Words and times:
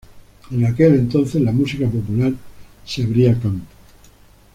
En 0.49 0.65
aquel 0.65 0.95
entonces 0.95 1.39
la 1.43 1.51
música 1.51 1.87
popular 1.87 2.33
se 2.83 3.03
abría 3.03 3.39
campo. 3.39 3.67